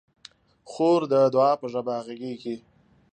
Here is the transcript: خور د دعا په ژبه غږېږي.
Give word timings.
خور 0.71 1.01
د 1.11 1.13
دعا 1.33 1.51
په 1.61 1.65
ژبه 1.73 1.95
غږېږي. 2.05 2.55